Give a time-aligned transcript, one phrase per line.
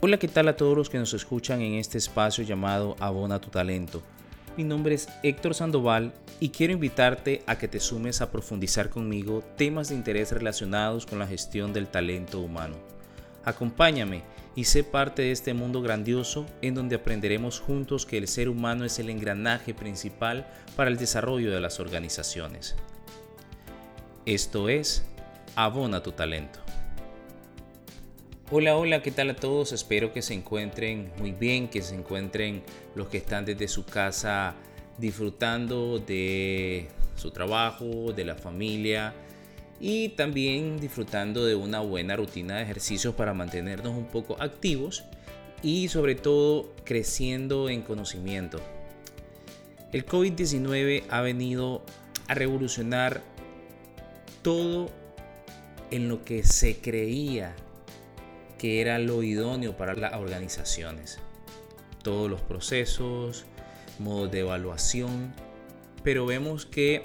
[0.00, 3.50] Hola, ¿qué tal a todos los que nos escuchan en este espacio llamado Abona tu
[3.50, 4.00] talento?
[4.56, 9.42] Mi nombre es Héctor Sandoval y quiero invitarte a que te sumes a profundizar conmigo
[9.56, 12.76] temas de interés relacionados con la gestión del talento humano.
[13.44, 14.22] Acompáñame
[14.54, 18.84] y sé parte de este mundo grandioso en donde aprenderemos juntos que el ser humano
[18.84, 20.46] es el engranaje principal
[20.76, 22.76] para el desarrollo de las organizaciones.
[24.26, 25.02] Esto es
[25.56, 26.67] Abona tu talento.
[28.50, 29.72] Hola, hola, ¿qué tal a todos?
[29.72, 32.62] Espero que se encuentren muy bien, que se encuentren
[32.94, 34.54] los que están desde su casa
[34.96, 39.12] disfrutando de su trabajo, de la familia
[39.78, 45.04] y también disfrutando de una buena rutina de ejercicios para mantenernos un poco activos
[45.62, 48.60] y sobre todo creciendo en conocimiento.
[49.92, 51.82] El COVID-19 ha venido
[52.28, 53.20] a revolucionar
[54.40, 54.88] todo
[55.90, 57.54] en lo que se creía
[58.58, 61.18] que era lo idóneo para las organizaciones.
[62.02, 63.46] Todos los procesos,
[63.98, 65.32] modos de evaluación,
[66.02, 67.04] pero vemos que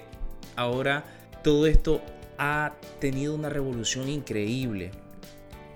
[0.55, 1.05] ahora
[1.43, 2.01] todo esto
[2.37, 4.91] ha tenido una revolución increíble.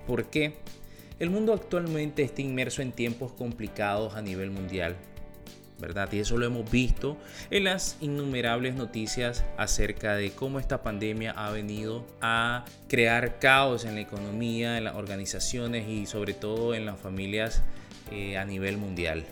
[0.05, 0.55] ¿Por qué?
[1.19, 4.95] El mundo actualmente está inmerso en tiempos complicados a nivel mundial.
[5.79, 6.11] ¿Verdad?
[6.11, 7.17] Y eso lo hemos visto
[7.51, 13.95] en las innumerables noticias acerca de cómo esta pandemia ha venido a crear caos en
[13.95, 17.61] la economía, en las organizaciones y sobre todo en las familias
[18.11, 19.25] eh, a nivel mundial.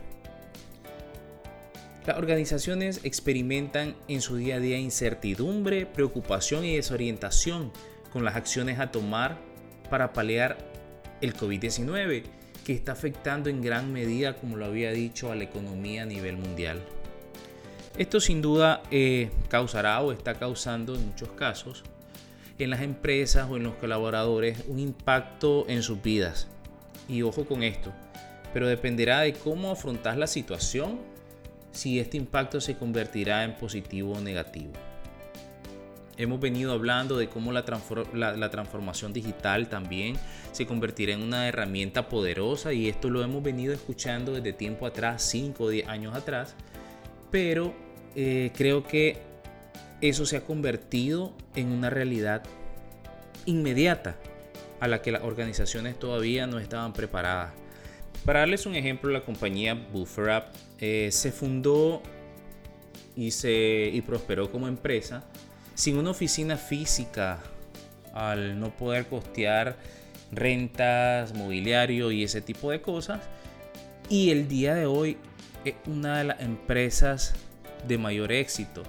[2.05, 7.71] Las organizaciones experimentan en su día a día incertidumbre, preocupación y desorientación
[8.13, 9.37] con las acciones a tomar
[9.89, 10.57] para paliar
[11.21, 12.23] el COVID-19
[12.65, 16.35] que está afectando en gran medida, como lo había dicho, a la economía a nivel
[16.35, 16.81] mundial.
[17.97, 21.83] Esto sin duda eh, causará o está causando en muchos casos
[22.57, 26.47] en las empresas o en los colaboradores un impacto en sus vidas.
[27.07, 27.93] Y ojo con esto,
[28.53, 30.99] pero dependerá de cómo afrontas la situación
[31.71, 34.71] si este impacto se convertirá en positivo o negativo.
[36.17, 40.15] Hemos venido hablando de cómo la, transformación digital también
[40.53, 45.23] se convertirá en una herramienta poderosa y esto lo hemos venido escuchando desde tiempo atrás,
[45.23, 46.55] 5 o 10 años atrás,
[47.31, 47.73] pero
[48.15, 49.17] eh, creo que
[49.99, 52.43] eso se ha convertido en una realidad
[53.45, 54.15] inmediata
[54.79, 57.51] a la que las organizaciones todavía no estaban preparadas.
[58.23, 60.45] Para darles un ejemplo, la compañía BufferUp
[60.79, 62.01] eh, se fundó
[63.17, 65.25] y, se, y prosperó como empresa
[65.75, 67.39] sin una oficina física,
[68.13, 69.77] al no poder costear
[70.31, 73.21] rentas, mobiliario y ese tipo de cosas.
[74.09, 75.17] Y el día de hoy
[75.65, 77.33] es una de las empresas
[77.87, 78.83] de mayor éxito,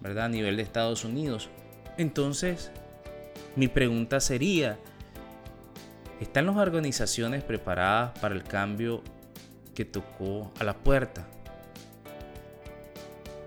[0.00, 0.26] ¿verdad?
[0.26, 1.50] A nivel de Estados Unidos.
[1.98, 2.70] Entonces,
[3.54, 4.78] mi pregunta sería,
[6.20, 9.02] ¿están las organizaciones preparadas para el cambio
[9.74, 11.26] que tocó a la puerta?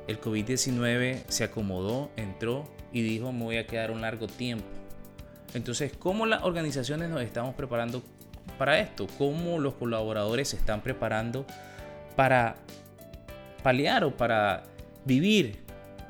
[0.10, 4.66] El COVID-19 se acomodó, entró y dijo me voy a quedar un largo tiempo.
[5.54, 8.02] Entonces, ¿cómo las organizaciones nos estamos preparando
[8.58, 9.06] para esto?
[9.20, 11.46] ¿Cómo los colaboradores se están preparando
[12.16, 12.56] para
[13.62, 14.64] paliar o para
[15.06, 15.60] vivir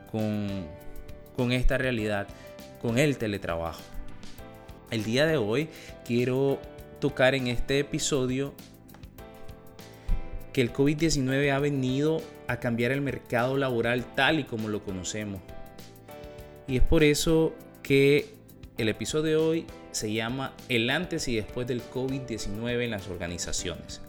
[0.09, 0.48] con,
[1.36, 2.26] con esta realidad,
[2.82, 3.82] con el teletrabajo?
[4.92, 5.68] El día de hoy
[6.06, 6.58] quiero
[7.02, 8.54] tocar en este episodio
[10.54, 15.40] que el COVID-19 ha venido a cambiar el mercado laboral tal y como lo conocemos.
[16.68, 18.34] Y es por eso que
[18.78, 24.02] el episodio de hoy se llama El antes y después del COVID-19 en las organizaciones.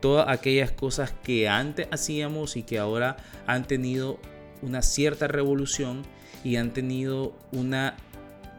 [0.00, 4.18] Todas aquellas cosas que antes hacíamos y que ahora han tenido
[4.62, 6.02] una cierta revolución
[6.44, 7.96] y han tenido una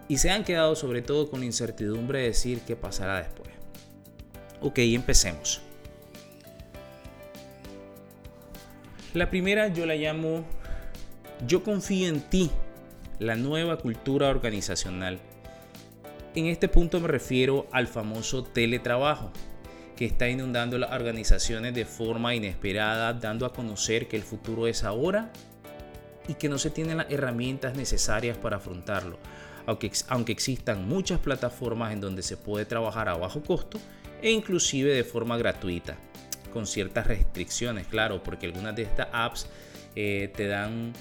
[0.07, 3.50] y se han quedado sobre todo con la incertidumbre de decir qué pasará después.
[4.62, 5.64] Ok, empecemos.
[9.15, 10.43] La primera yo la llamo
[11.47, 12.51] Yo confío en ti,
[13.17, 15.19] la nueva cultura organizacional.
[16.35, 19.31] En este punto me refiero al famoso teletrabajo,
[19.95, 24.83] que está inundando las organizaciones de forma inesperada, dando a conocer que el futuro es
[24.83, 25.31] ahora
[26.27, 29.18] y que no se tienen las herramientas necesarias para afrontarlo.
[29.65, 33.79] Aunque, aunque existan muchas plataformas en donde se puede trabajar a bajo costo
[34.21, 35.95] e inclusive de forma gratuita
[36.56, 39.46] con ciertas restricciones, claro, porque algunas de estas apps
[39.94, 40.94] eh, te dan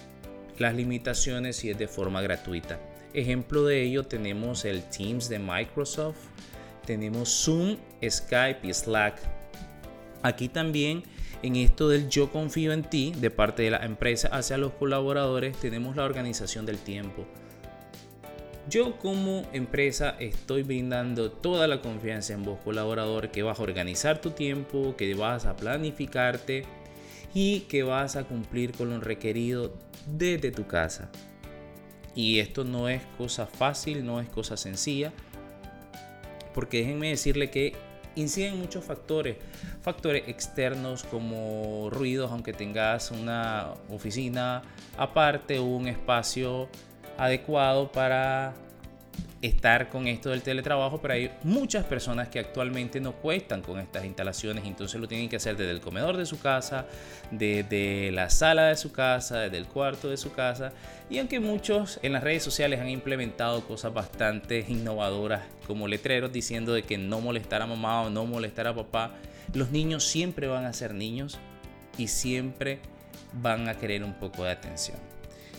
[0.59, 2.81] las limitaciones si es de forma gratuita.
[3.13, 6.19] Ejemplo de ello tenemos el Teams de Microsoft,
[6.85, 9.21] tenemos Zoom, Skype y Slack.
[10.25, 11.05] Aquí también
[11.45, 15.57] en esto del yo confío en ti de parte de la empresa hacia los colaboradores
[15.59, 17.29] tenemos la organización del tiempo.
[18.69, 24.23] Yo como empresa estoy brindando toda la confianza en vos colaborador que vas a organizar
[24.23, 26.65] tu tiempo, que vas a planificarte
[27.35, 29.75] y que vas a cumplir con lo requerido
[30.07, 31.11] desde tu casa.
[32.15, 35.13] Y esto no es cosa fácil, no es cosa sencilla,
[36.55, 37.75] porque déjenme decirle que
[38.15, 39.37] inciden muchos factores,
[39.83, 44.63] factores externos como ruidos, aunque tengas una oficina
[44.97, 46.71] aparte o un espacio
[47.19, 48.55] adecuado para
[49.47, 54.05] estar con esto del teletrabajo, pero hay muchas personas que actualmente no cuestan con estas
[54.07, 56.87] instalaciones, entonces lo tienen que hacer desde el comedor de su casa,
[57.31, 60.73] desde la sala de su casa, desde el cuarto de su casa,
[61.11, 66.73] y aunque muchos en las redes sociales han implementado cosas bastante innovadoras como letreros diciendo
[66.73, 69.13] de que no molestar a mamá o no molestar a papá,
[69.53, 71.39] los niños siempre van a ser niños
[71.99, 72.81] y siempre
[73.35, 74.97] van a querer un poco de atención.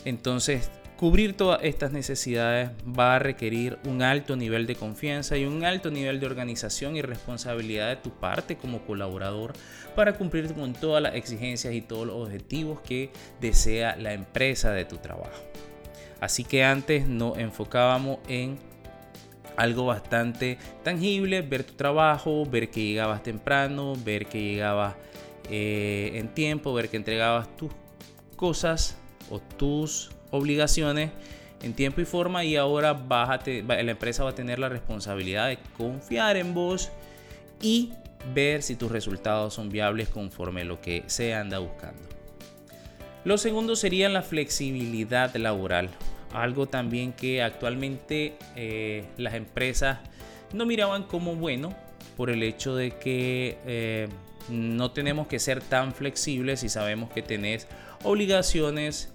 [0.06, 5.66] Entonces, Cubrir todas estas necesidades va a requerir un alto nivel de confianza y un
[5.66, 9.52] alto nivel de organización y responsabilidad de tu parte como colaborador
[9.94, 13.10] para cumplir con todas las exigencias y todos los objetivos que
[13.42, 15.44] desea la empresa de tu trabajo.
[16.22, 18.58] Así que antes nos enfocábamos en
[19.58, 24.96] algo bastante tangible, ver tu trabajo, ver que llegabas temprano, ver que llegabas
[25.50, 27.74] eh, en tiempo, ver que entregabas tus
[28.38, 28.98] cosas
[29.30, 31.12] o tus obligaciones
[31.62, 36.38] en tiempo y forma y ahora la empresa va a tener la responsabilidad de confiar
[36.38, 36.92] en vos
[37.62, 37.94] y
[38.34, 42.02] ver si tus resultados son viables conforme lo que se anda buscando.
[43.24, 45.90] Lo segundo sería la flexibilidad laboral,
[46.34, 50.00] algo también que actualmente eh, las empresas
[50.54, 51.76] no miraban como bueno
[52.18, 54.08] por el hecho de que eh,
[54.50, 57.68] no tenemos que ser tan flexibles y sabemos que tenés
[58.04, 59.12] obligaciones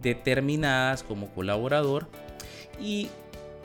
[0.00, 2.08] determinadas como colaborador.
[2.80, 3.08] Y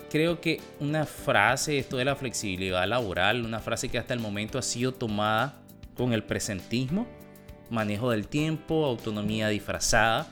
[0.09, 4.57] creo que una frase, esto de la flexibilidad laboral, una frase que hasta el momento
[4.57, 5.56] ha sido tomada
[5.95, 7.07] con el presentismo,
[7.69, 10.27] manejo del tiempo, autonomía disfrazada,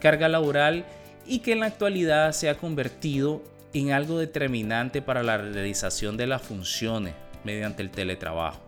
[0.00, 0.84] carga laboral
[1.26, 3.42] y que en la actualidad se ha convertido
[3.72, 7.14] en algo determinante para la realización de las funciones
[7.44, 8.67] mediante el teletrabajo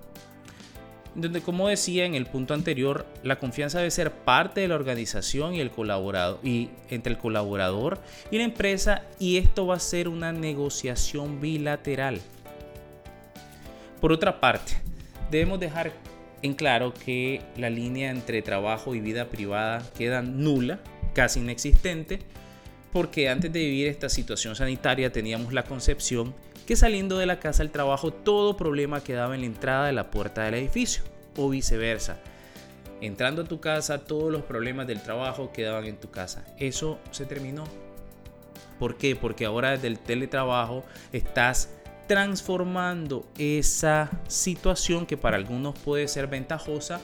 [1.15, 5.55] donde como decía en el punto anterior, la confianza debe ser parte de la organización
[5.55, 7.99] y el colaborador y entre el colaborador
[8.31, 12.21] y la empresa y esto va a ser una negociación bilateral.
[14.01, 14.73] Por otra parte,
[15.31, 15.93] debemos dejar
[16.43, 20.81] en claro que la línea entre trabajo y vida privada queda nula,
[21.13, 22.21] casi inexistente,
[22.93, 26.35] porque antes de vivir esta situación sanitaria teníamos la concepción
[26.70, 30.08] que saliendo de la casa al trabajo todo problema quedaba en la entrada de la
[30.12, 31.02] puerta del edificio
[31.37, 32.20] o viceversa.
[33.00, 36.44] Entrando a tu casa todos los problemas del trabajo quedaban en tu casa.
[36.58, 37.64] Eso se terminó.
[38.78, 39.17] ¿Por qué?
[39.17, 41.70] Porque ahora desde el teletrabajo estás
[42.06, 47.00] transformando esa situación que para algunos puede ser ventajosa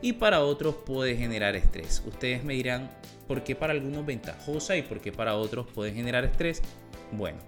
[0.00, 2.04] y para otros puede generar estrés.
[2.06, 2.88] Ustedes me dirán
[3.26, 6.62] por qué para algunos ventajosa y por qué para otros puede generar estrés.
[7.10, 7.38] Bueno,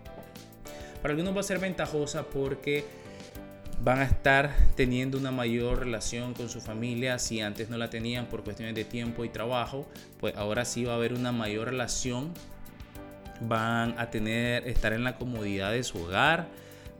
[1.02, 2.84] para algunos va a ser ventajosa porque
[3.82, 8.26] van a estar teniendo una mayor relación con su familia si antes no la tenían
[8.26, 9.86] por cuestiones de tiempo y trabajo,
[10.18, 12.32] pues ahora sí va a haber una mayor relación.
[13.40, 16.48] Van a tener estar en la comodidad de su hogar,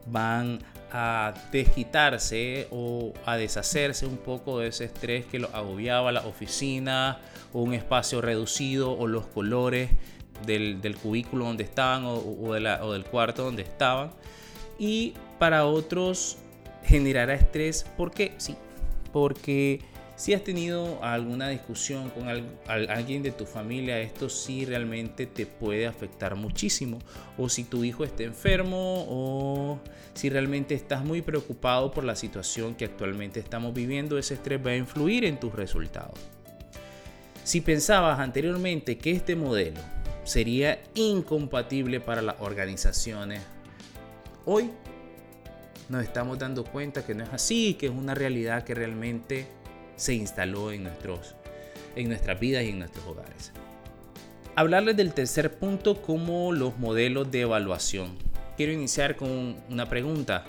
[0.06, 0.60] van
[0.90, 7.20] a desquitarse o a deshacerse un poco de ese estrés que los agobiaba la oficina
[7.52, 9.90] un espacio reducido o los colores
[10.46, 14.10] del, cubículo donde estaban o, del cuarto donde estaban.
[14.78, 16.38] Y para otros
[16.84, 17.84] generará estrés.
[17.96, 18.32] ¿Por qué?
[18.38, 18.56] Sí,
[19.12, 19.80] porque
[20.20, 22.28] si has tenido alguna discusión con
[22.68, 26.98] alguien de tu familia, esto sí realmente te puede afectar muchísimo.
[27.38, 29.78] O si tu hijo está enfermo o
[30.12, 34.72] si realmente estás muy preocupado por la situación que actualmente estamos viviendo, ese estrés va
[34.72, 36.18] a influir en tus resultados.
[37.42, 39.80] Si pensabas anteriormente que este modelo
[40.30, 43.42] sería incompatible para las organizaciones.
[44.44, 44.70] Hoy
[45.88, 49.48] nos estamos dando cuenta que no es así, que es una realidad que realmente
[49.96, 51.34] se instaló en, nuestros,
[51.96, 53.50] en nuestras vidas y en nuestros hogares.
[54.54, 58.16] Hablarles del tercer punto como los modelos de evaluación.
[58.56, 60.44] Quiero iniciar con una pregunta.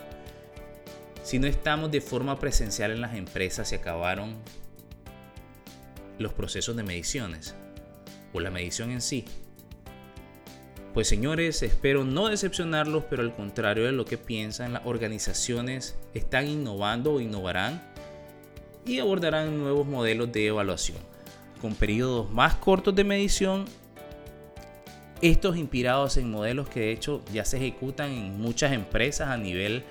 [1.24, 4.36] Si no estamos de forma presencial en las empresas, se acabaron
[6.20, 7.56] los procesos de mediciones
[8.32, 9.26] o la medición en sí.
[10.94, 16.48] Pues señores, espero no decepcionarlos, pero al contrario de lo que piensan, las organizaciones están
[16.48, 17.82] innovando o innovarán
[18.86, 20.98] y abordarán nuevos modelos de evaluación,
[21.62, 23.66] con periodos más cortos de medición
[25.22, 29.84] Estos inspirados en modelos que de hecho ya se ejecutan en muchas empresas a nivel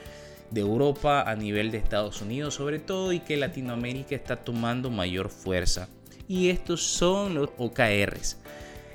[0.51, 5.31] de Europa, a nivel de Estados Unidos sobre todo y que Latinoamérica está tomando mayor
[5.31, 5.89] fuerza.
[6.29, 8.39] Y estos son los OKRs,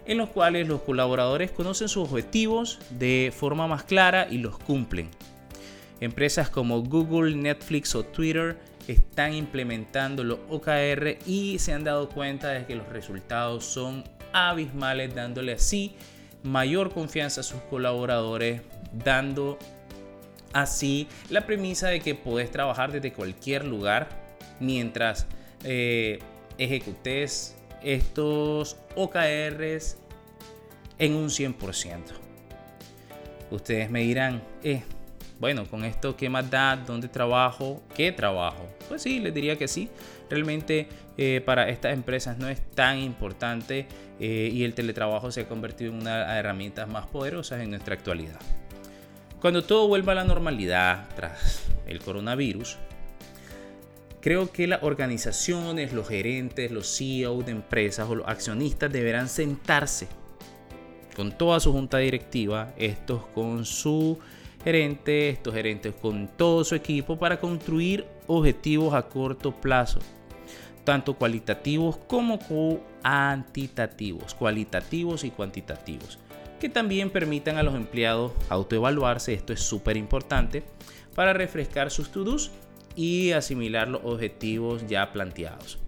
[0.06, 5.10] en los cuales los colaboradores conocen sus objetivos de forma más clara y los cumplen.
[6.00, 8.58] Empresas como Google, Netflix o Twitter
[8.88, 15.16] están implementando los OKR y se han dado cuenta de que los resultados son abismales,
[15.16, 15.96] dándole así
[16.44, 18.62] mayor confianza a sus colaboradores,
[18.94, 19.58] dando
[20.54, 24.08] así la premisa de que puedes trabajar desde cualquier lugar
[24.60, 25.26] mientras
[25.64, 26.20] eh,
[26.58, 27.55] ejecutes
[27.86, 29.98] estos OKRs
[30.98, 32.02] en un 100%.
[33.52, 34.84] Ustedes me dirán, eh,
[35.40, 36.76] bueno, con esto, ¿qué más da?
[36.76, 37.84] ¿Dónde trabajo?
[37.96, 38.68] ¿Qué trabajo?
[38.90, 39.90] Pues sí, les diría que sí.
[40.30, 40.88] Realmente
[41.18, 43.88] eh, para estas empresas no es tan importante
[44.20, 47.70] eh, y el teletrabajo se ha convertido en una de las herramientas más poderosas en
[47.70, 48.40] nuestra actualidad.
[49.40, 52.78] Cuando todo vuelva a la normalidad tras el coronavirus,
[54.26, 60.08] creo que las organizaciones, los gerentes, los CEOs de empresas o los accionistas deberán sentarse
[61.16, 64.18] con toda su junta directiva, estos con su
[64.64, 70.00] gerente, estos gerentes con todo su equipo para construir objetivos a corto plazo,
[70.84, 76.18] tanto cualitativos como cuantitativos, cualitativos y cuantitativos,
[76.60, 80.64] que también permitan a los empleados autoevaluarse, esto es súper importante,
[81.14, 82.52] para refrescar sus to-dos
[82.96, 85.80] y asimilar los objetivos ya planteados.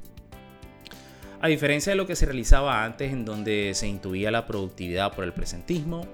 [1.39, 5.23] A diferencia de lo que se realizaba antes en donde se intuía la productividad por
[5.23, 6.07] el presentismo,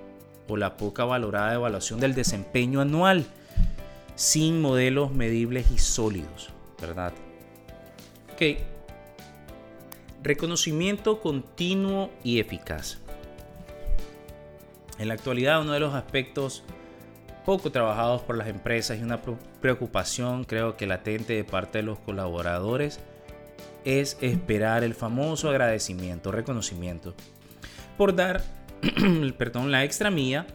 [0.47, 3.25] o la poca valorada evaluación del desempeño anual
[4.15, 7.13] sin modelos medibles y sólidos, ¿verdad?
[8.33, 8.59] Ok.
[10.21, 12.99] Reconocimiento continuo y eficaz.
[14.99, 16.63] En la actualidad uno de los aspectos
[17.45, 19.21] poco trabajados por las empresas y una
[19.61, 22.99] preocupación creo que latente de parte de los colaboradores
[23.85, 27.13] es esperar el famoso agradecimiento, reconocimiento
[27.97, 28.43] por dar
[29.37, 30.45] perdón, la extra mía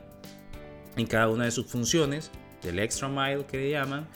[0.97, 2.31] en cada una de sus funciones,
[2.63, 4.09] del extra mile que le llaman,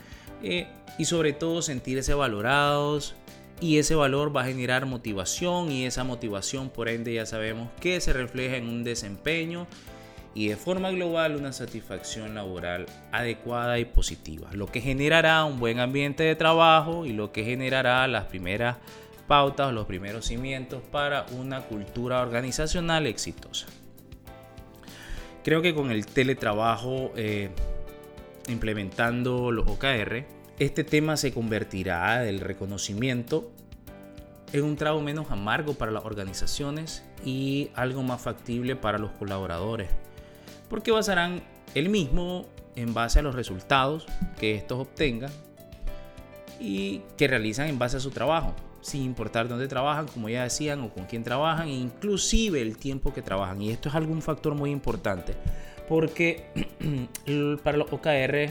[0.43, 0.67] eh,
[0.99, 3.15] y sobre todo sentirse valorados
[3.61, 8.01] y ese valor va a generar motivación y esa motivación por ende ya sabemos que
[8.01, 9.69] se refleja en un desempeño
[10.35, 15.79] y de forma global una satisfacción laboral adecuada y positiva, lo que generará un buen
[15.79, 18.77] ambiente de trabajo y lo que generará las primeras
[19.27, 23.67] pautas los primeros cimientos para una cultura organizacional exitosa.
[25.43, 27.51] Creo que con el teletrabajo eh,
[28.49, 30.27] implementando los OKR,
[30.59, 33.51] este tema se convertirá del reconocimiento
[34.53, 39.89] en un trago menos amargo para las organizaciones y algo más factible para los colaboradores,
[40.73, 41.43] porque basarán
[41.75, 44.07] el mismo en base a los resultados
[44.41, 45.31] que estos obtengan
[46.59, 50.81] y que realizan en base a su trabajo sin importar dónde trabajan, como ya decían,
[50.81, 53.61] o con quién trabajan, e inclusive el tiempo que trabajan.
[53.61, 55.35] Y esto es algún factor muy importante,
[55.91, 56.47] porque
[57.63, 58.49] para los OKR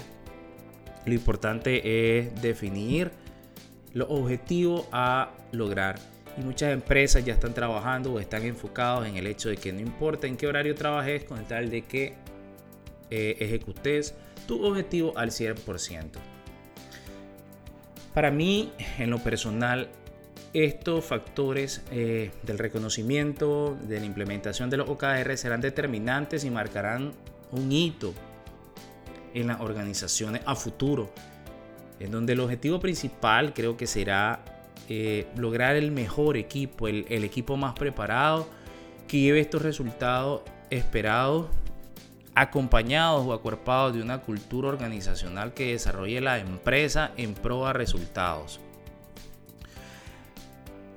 [1.08, 3.10] lo importante es definir
[3.94, 6.11] los objetivos a lograr.
[6.38, 9.80] Y muchas empresas ya están trabajando o están enfocados en el hecho de que no
[9.80, 12.16] importa en qué horario trabajes, con tal de que
[13.10, 14.16] eh, ejecutes
[14.48, 16.10] tu objetivo al 100%.
[18.14, 19.90] Para mí, en lo personal,
[20.54, 27.14] estos factores eh, del reconocimiento, de la implementación de los OKR serán determinantes y marcarán
[27.52, 28.14] un hito
[29.34, 31.10] en las organizaciones a futuro,
[32.00, 34.44] en donde el objetivo principal creo que será
[34.90, 38.48] eh, lograr el mejor equipo, el, equipo más preparado,
[39.08, 41.48] que lleve estos resultados esperados
[42.34, 48.60] acompañados o acuerpados de una cultura organizacional que desarrolle la empresa en pro a resultados.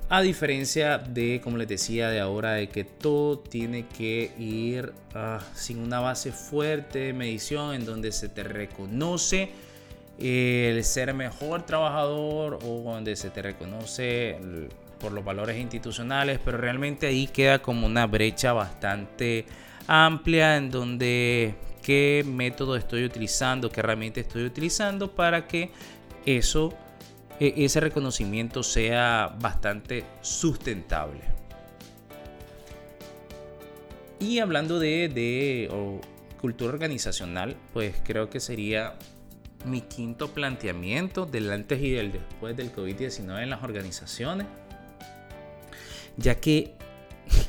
[0.07, 5.41] A diferencia de, como les decía, de ahora, de que todo tiene que ir ah,
[5.55, 9.49] sin una base fuerte de medición en donde se te reconoce
[10.19, 14.37] el ser mejor trabajador o donde se te reconoce
[14.99, 19.45] por los valores institucionales, pero realmente ahí queda como una brecha bastante
[19.87, 25.71] amplia en donde qué método estoy utilizando, qué herramienta estoy utilizando para que
[26.25, 26.73] eso
[27.39, 31.21] e-, ese reconocimiento sea bastante sustentable.
[34.19, 35.69] Y hablando de,
[36.39, 38.95] cultura organizacional, pues creo que sería
[39.65, 44.47] mi quinto planteamiento del antes y del después del COVID-19 en las organizaciones.
[46.17, 46.73] Ya que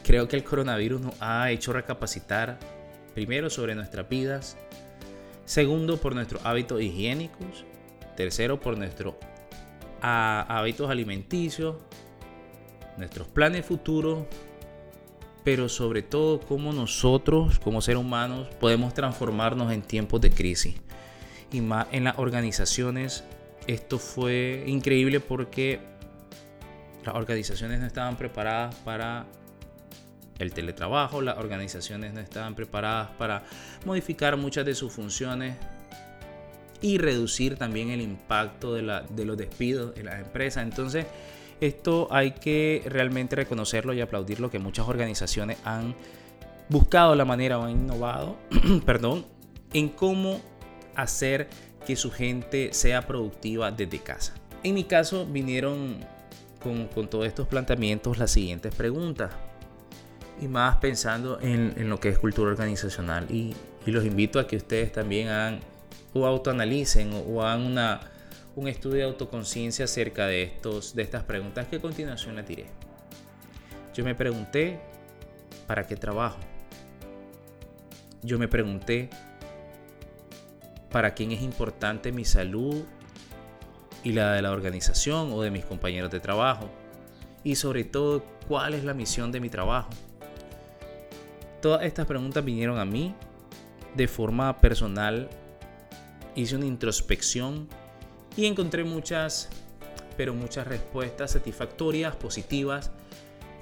[0.03, 2.59] creo que el coronavirus nos ha hecho recapacitar
[3.15, 4.57] primero sobre nuestras vidas,
[5.45, 7.65] segundo por nuestros hábitos higiénicos,
[8.17, 9.15] tercero por nuestros
[10.01, 11.77] hábitos alimenticios,
[12.97, 14.25] nuestros planes futuros,
[15.45, 20.75] pero sobre todo cómo nosotros como seres humanos podemos transformarnos en tiempos de crisis.
[21.53, 23.25] Y más en las organizaciones,
[23.67, 25.81] esto fue increíble porque
[27.05, 29.27] las organizaciones no estaban preparadas para
[30.39, 33.45] el teletrabajo, las organizaciones no estaban preparadas para
[33.85, 35.57] modificar muchas de sus funciones
[36.83, 40.63] y reducir también el impacto de, la, de los despidos en las empresas.
[40.63, 41.07] Entonces,
[41.61, 45.95] esto hay que realmente reconocerlo y aplaudirlo que muchas organizaciones han
[46.69, 48.37] buscado la manera o han innovado,
[48.85, 49.25] perdón,
[49.73, 50.41] en cómo
[50.97, 51.49] hacer
[51.87, 54.35] que su gente sea productiva desde casa.
[54.63, 55.99] En mi caso vinieron
[56.63, 59.31] con, con todos estos planteamientos las siguientes preguntas
[60.41, 63.55] y más pensando en, en, lo que es cultura organizacional y,
[63.87, 65.61] y, los invito a que ustedes también hagan
[66.13, 68.01] o autoanalicen o, o hagan una,
[68.57, 72.67] un estudio de autoconciencia acerca de, estos, de estas preguntas que a continuación les diré.
[73.95, 74.81] Yo me pregunté,
[75.67, 76.39] ¿para qué trabajo?
[78.23, 79.11] Yo me pregunté,
[80.97, 82.83] ¿para quién es importante mi salud
[84.03, 86.71] y la de la organización o de mis compañeros de trabajo?
[87.45, 89.91] Y sobre todo, ¿cuál es la misión de mi trabajo?
[91.61, 93.15] Todas estas preguntas vinieron a mí
[93.95, 95.29] de forma personal.
[96.35, 97.69] Hice una introspección
[98.35, 99.51] y encontré muchas,
[100.17, 102.91] pero muchas respuestas satisfactorias, positivas,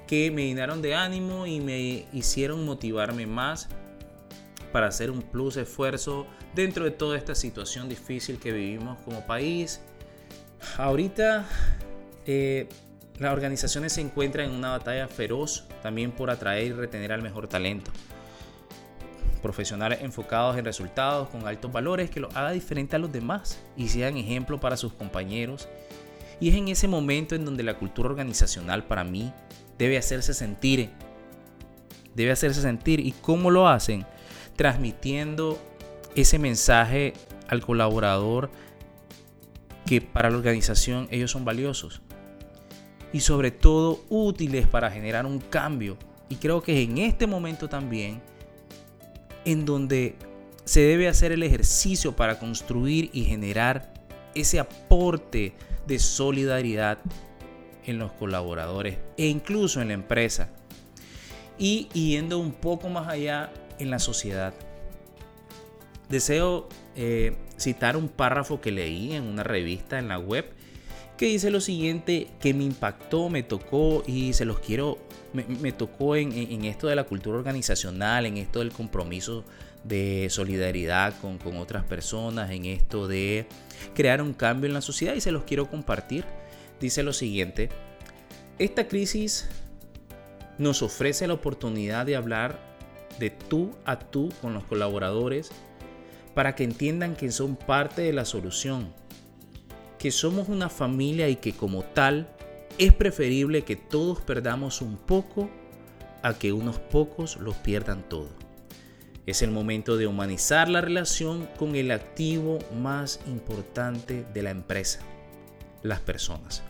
[0.07, 3.67] que me llenaron de ánimo y me hicieron motivarme más
[4.75, 9.79] para hacer un plus esfuerzo dentro de toda esta situación difícil que vivimos como país.
[10.77, 11.45] Ahorita
[12.25, 12.67] eh,
[13.17, 17.47] las organizaciones se encuentran en una batalla feroz también por atraer y retener al mejor
[17.47, 17.89] talento.
[19.41, 23.87] Profesionales enfocados en resultados con altos valores que los haga diferente a los demás y
[23.87, 25.69] sean ejemplo para sus compañeros.
[26.41, 29.31] Y es en ese momento en donde la cultura organizacional para mí
[29.77, 30.89] debe hacerse sentir.
[32.13, 32.99] Debe hacerse sentir.
[32.99, 34.05] ¿Y cómo lo hacen?
[34.55, 35.59] Transmitiendo
[36.15, 37.13] ese mensaje
[37.47, 38.49] al colaborador
[39.85, 42.01] que para la organización ellos son valiosos
[43.13, 45.97] y sobre todo útiles para generar un cambio.
[46.27, 48.21] Y creo que es en este momento también
[49.45, 50.15] en donde
[50.65, 53.93] se debe hacer el ejercicio para construir y generar
[54.33, 55.53] ese aporte
[55.87, 56.97] de solidaridad
[57.85, 60.49] en los colaboradores e incluso en la empresa.
[61.57, 64.53] Y yendo un poco más allá en la sociedad.
[66.09, 70.45] Deseo eh, citar un párrafo que leí en una revista en la web
[71.17, 74.97] que dice lo siguiente que me impactó, me tocó y se los quiero,
[75.33, 79.45] me, tocó en, en, esto de la cultura organizacional, en esto del compromiso
[79.85, 83.47] de solidaridad con, con otras personas, en esto de
[83.93, 86.25] crear un cambio en la sociedad y se los quiero compartir.
[86.81, 87.69] Dice lo siguiente,
[88.59, 89.47] esta crisis
[90.57, 92.74] nos ofrece la oportunidad de hablar
[93.19, 95.51] de tú a tú con los colaboradores
[96.33, 98.93] para que entiendan que son parte de la solución
[100.05, 102.29] que somos una familia y que como tal
[102.77, 105.49] es preferible que todos perdamos un poco
[106.21, 108.29] a que unos pocos los pierdan todo.
[109.25, 114.99] Es el momento de humanizar la relación con el activo más importante de la empresa,
[115.81, 116.61] las personas.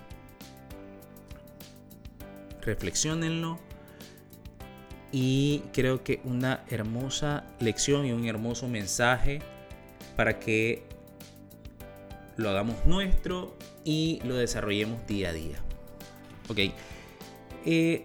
[2.61, 3.59] Reflexionenlo
[5.17, 9.39] y creo que una hermosa lección y un hermoso mensaje
[10.17, 10.83] para que
[12.35, 15.55] lo hagamos nuestro y lo desarrollemos día a día.
[16.49, 16.59] Ok.
[17.65, 18.03] Eh,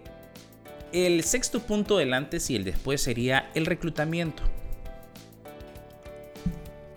[0.93, 4.45] el sexto punto del antes y el después sería el reclutamiento.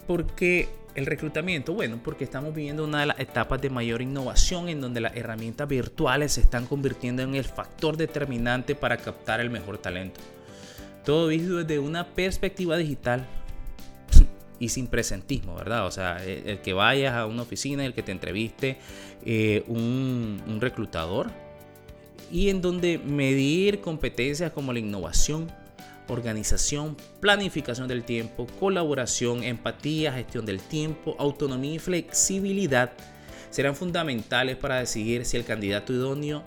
[0.05, 1.73] ¿Por qué el reclutamiento?
[1.73, 5.67] Bueno, porque estamos viviendo una de las etapas de mayor innovación en donde las herramientas
[5.67, 10.19] virtuales se están convirtiendo en el factor determinante para captar el mejor talento.
[11.03, 13.27] Todo visto desde una perspectiva digital,
[14.59, 15.85] y sin presentismo, ¿verdad?
[15.85, 18.77] O sea, el, que vayas a una oficina, el que te entreviste
[19.25, 21.31] eh, un, un reclutador
[22.31, 25.51] y en donde medir competencias como la innovación,
[26.07, 32.91] organización, planificación del tiempo, colaboración, empatía, gestión del tiempo, autonomía y flexibilidad
[33.49, 36.43] serán fundamentales para decidir si el candidato idóneo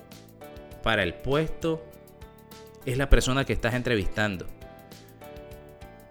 [0.83, 1.85] para el puesto
[2.85, 4.47] es la persona que estás entrevistando.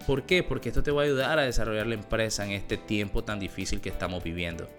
[0.06, 0.44] ¿Por qué?
[0.44, 3.82] Porque esto te va a ayudar a desarrollar la empresa en este tiempo tan difícil
[3.82, 4.70] que estamos viviendo.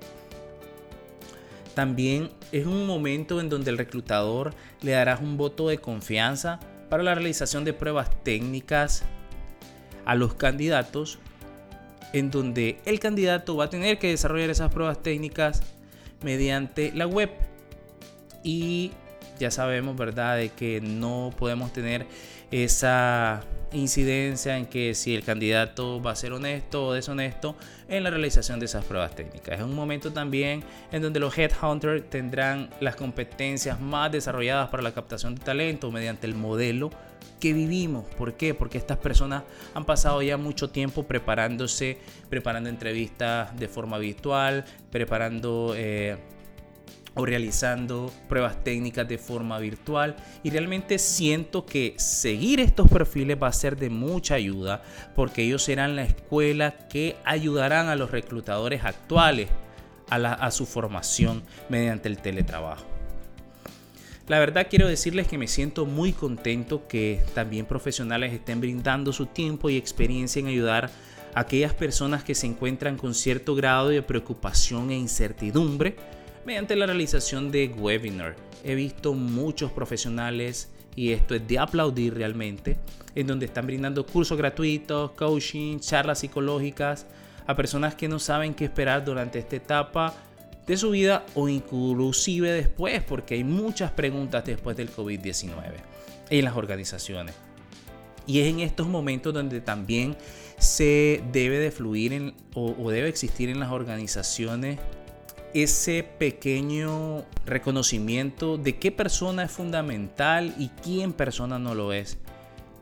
[1.75, 7.03] También es un momento en donde el reclutador le darás un voto de confianza para
[7.03, 9.05] la realización de pruebas técnicas
[10.05, 11.19] a los candidatos
[12.13, 15.63] en donde el candidato va a tener que desarrollar esas pruebas técnicas
[16.23, 17.31] mediante la web
[18.43, 18.93] y
[19.39, 22.07] ya sabemos, ¿verdad?, de que no podemos tener
[22.51, 27.57] esa incidencia en que si el candidato va a ser honesto o deshonesto
[27.89, 29.59] en la realización de esas pruebas técnicas.
[29.59, 34.93] Es un momento también en donde los headhunters tendrán las competencias más desarrolladas para la
[34.93, 36.91] captación de talento mediante el modelo
[37.41, 38.07] que vivimos.
[38.17, 38.55] ¿Por qué?
[38.55, 39.43] Porque estas personas
[39.75, 41.99] han pasado ya mucho tiempo preparándose,
[42.31, 45.75] preparando entrevistas de forma virtual, preparando...
[45.77, 46.17] Eh,
[47.17, 53.49] o realizando pruebas técnicas de forma virtual y realmente siento que seguir estos perfiles va
[53.49, 54.83] a ser de mucha ayuda
[55.15, 59.49] porque ellos serán la escuela que ayudarán a los reclutadores actuales
[60.11, 62.85] a, a su formación mediante el teletrabajo.
[64.29, 69.25] La verdad quiero decirles que me siento muy contento que también profesionales estén brindando su
[69.25, 70.91] tiempo y experiencia en ayudar
[71.35, 75.97] a aquellas personas que se encuentran con cierto grado de preocupación e incertidumbre
[76.47, 78.37] mediante la realización de webinar.
[78.63, 82.79] He visto muchos profesionales y esto es de aplaudir realmente,
[83.17, 87.07] en donde están brindando cursos gratuitos, coaching, charlas psicológicas
[87.49, 90.15] a personas que no saben qué esperar durante esta etapa
[90.67, 95.53] de su vida o inclusive después, porque hay muchas preguntas después del COVID-19
[96.31, 97.35] en las organizaciones.
[98.25, 100.17] Y es en estos momentos donde también
[100.59, 104.79] se debe de fluir en, o, o debe existir en las organizaciones
[105.63, 112.19] ese pequeño reconocimiento de qué persona es fundamental y quién persona no lo es.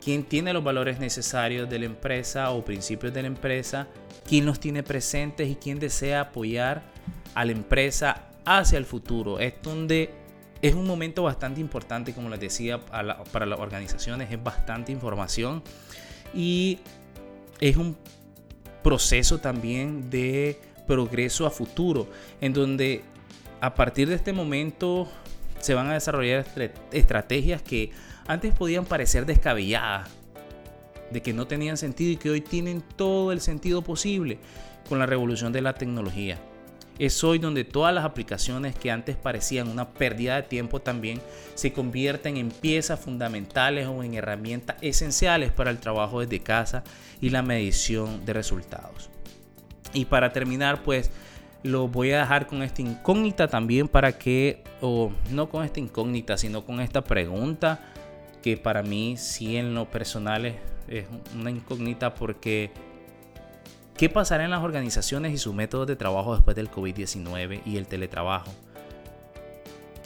[0.03, 3.87] Quién tiene los valores necesarios de la empresa o principios de la empresa,
[4.27, 6.83] quién los tiene presentes y quién desea apoyar
[7.37, 9.39] a la empresa hacia el futuro.
[9.39, 10.11] Es donde
[10.61, 15.63] es un momento bastante importante, como les decía, para las organizaciones, es bastante información
[16.35, 16.81] y
[17.61, 17.97] es un
[18.83, 22.09] proceso también de progreso a futuro,
[22.41, 23.03] en donde
[23.61, 25.09] a partir de este momento
[25.61, 26.45] se van a desarrollar
[26.93, 27.91] estrategias que
[28.27, 30.11] antes podían parecer descabelladas,
[31.11, 34.39] de que no tenían sentido y que hoy tienen todo el sentido posible
[34.89, 36.39] con la revolución de la tecnología.
[36.99, 41.21] Es hoy donde todas las aplicaciones que antes parecían una pérdida de tiempo también
[41.55, 46.85] se convierten en piezas fundamentales o en herramientas esenciales para el trabajo desde casa
[47.21, 49.11] y la medición de resultados.
[49.95, 51.11] Y para terminar, pues
[51.63, 56.37] lo voy a dejar con esta incógnita también para que, o no con esta incógnita,
[56.37, 57.81] sino con esta pregunta
[58.43, 60.57] que para mí sí en lo personal es,
[61.35, 62.71] una incógnita porque
[63.97, 67.87] ¿qué pasará en las organizaciones y sus métodos de trabajo después del COVID-19 y el
[67.87, 68.53] teletrabajo?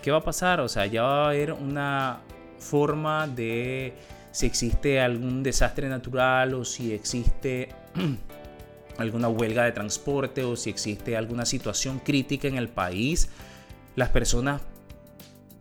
[0.01, 0.61] ¿Qué va a pasar?
[0.61, 2.21] O sea, ya va a haber una
[2.61, 3.95] forma de
[4.31, 7.71] si existe algún desastre natural o si existe
[8.99, 13.31] alguna huelga de transporte o si existe alguna situación crítica en el país,
[13.97, 14.61] las personas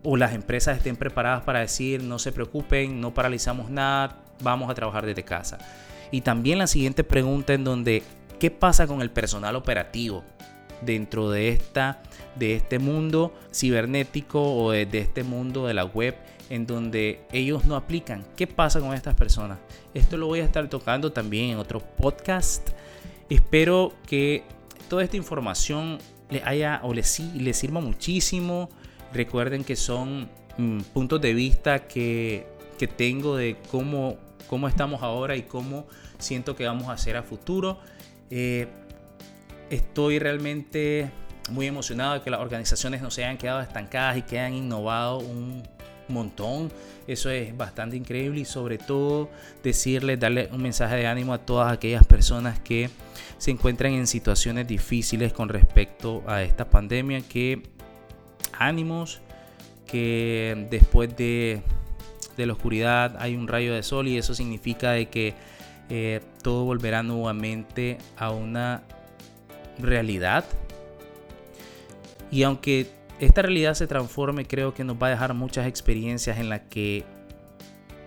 [0.02, 4.74] o las empresas estén preparadas para decir no se preocupen, no paralizamos nada, vamos a
[4.74, 5.58] trabajar desde casa.
[6.10, 8.02] Y también la siguiente pregunta en donde,
[8.38, 10.24] ¿qué pasa con el personal operativo
[10.80, 12.02] dentro de, esta,
[12.36, 16.16] de este mundo cibernético o de, de este mundo de la web
[16.48, 18.24] en donde ellos no aplican?
[18.36, 19.58] ¿Qué pasa con estas personas?
[19.92, 22.70] Esto lo voy a estar tocando también en otro podcast
[23.28, 24.44] Espero que
[24.88, 25.98] toda esta información
[26.30, 28.70] les haya o les, sirva muchísimo.
[29.12, 32.46] Recuerden que son mm, puntos de vista que,
[32.96, 35.86] tengo de cómo, cómo estamos ahora y cómo
[36.18, 37.78] siento que vamos a hacer a futuro.
[38.30, 38.68] Eh,
[39.68, 41.10] estoy realmente
[41.50, 45.18] muy emocionado de que las organizaciones no se hayan quedado estancadas y que hayan innovado
[45.18, 45.62] un
[46.08, 46.70] montón.
[47.06, 49.30] Eso es bastante increíble y sobre todo
[49.62, 52.90] decirles, darle un mensaje de ánimo a todas aquellas personas que
[53.38, 57.62] se encuentran en situaciones difíciles con respecto a esta pandemia, que
[58.52, 59.20] ánimos,
[59.86, 61.62] que después de,
[62.36, 65.34] la oscuridad hay un rayo de sol y eso significa de que
[65.88, 68.82] eh, todo volverá nuevamente a una
[69.78, 70.44] realidad.
[72.30, 76.48] Y aunque esta realidad se transforme, creo que nos va a dejar muchas experiencias en
[76.48, 77.04] las que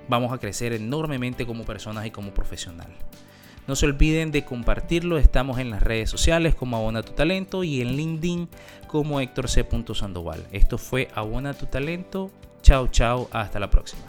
[0.08, 2.90] vamos a crecer enormemente como personas y como profesional.
[3.68, 7.82] No se olviden de compartirlo, estamos en las redes sociales como Abona tu Talento y
[7.82, 8.50] en LinkedIn
[8.88, 9.66] como Héctor C.
[9.94, 10.46] Sandoval.
[10.52, 14.04] Esto fue Abona tu Talento, chao chao, hasta la próxima.